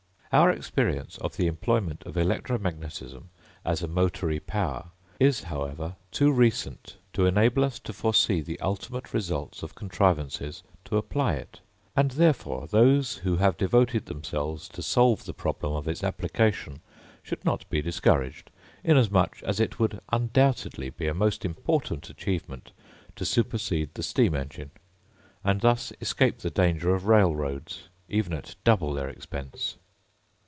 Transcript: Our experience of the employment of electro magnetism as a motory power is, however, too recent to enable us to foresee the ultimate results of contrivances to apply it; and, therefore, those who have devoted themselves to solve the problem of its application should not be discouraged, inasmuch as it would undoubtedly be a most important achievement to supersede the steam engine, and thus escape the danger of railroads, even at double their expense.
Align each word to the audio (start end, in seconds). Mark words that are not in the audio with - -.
Our 0.33 0.49
experience 0.49 1.17
of 1.17 1.35
the 1.35 1.47
employment 1.47 2.03
of 2.05 2.15
electro 2.15 2.57
magnetism 2.57 3.31
as 3.65 3.83
a 3.83 3.87
motory 3.89 4.39
power 4.39 4.91
is, 5.19 5.43
however, 5.43 5.97
too 6.09 6.31
recent 6.31 6.95
to 7.11 7.25
enable 7.25 7.65
us 7.65 7.79
to 7.79 7.91
foresee 7.91 8.39
the 8.39 8.57
ultimate 8.61 9.13
results 9.13 9.61
of 9.61 9.75
contrivances 9.75 10.63
to 10.85 10.95
apply 10.95 11.33
it; 11.33 11.59
and, 11.97 12.11
therefore, 12.11 12.65
those 12.67 13.17
who 13.17 13.35
have 13.35 13.57
devoted 13.57 14.05
themselves 14.05 14.69
to 14.69 14.81
solve 14.81 15.25
the 15.25 15.33
problem 15.33 15.73
of 15.73 15.85
its 15.85 16.01
application 16.01 16.79
should 17.21 17.43
not 17.43 17.69
be 17.69 17.81
discouraged, 17.81 18.51
inasmuch 18.85 19.43
as 19.43 19.59
it 19.59 19.79
would 19.79 19.99
undoubtedly 20.13 20.89
be 20.89 21.07
a 21.07 21.13
most 21.13 21.43
important 21.43 22.09
achievement 22.09 22.71
to 23.17 23.25
supersede 23.25 23.93
the 23.95 24.01
steam 24.01 24.33
engine, 24.33 24.71
and 25.43 25.59
thus 25.59 25.91
escape 25.99 26.37
the 26.37 26.49
danger 26.49 26.95
of 26.95 27.05
railroads, 27.07 27.89
even 28.07 28.31
at 28.31 28.55
double 28.63 28.93
their 28.93 29.09
expense. 29.09 29.75